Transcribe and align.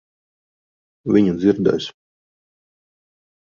Viņa 1.17 1.37
dzirdēs. 1.43 1.93